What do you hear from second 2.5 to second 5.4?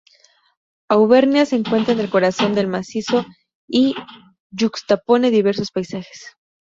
del macizo y yuxtapone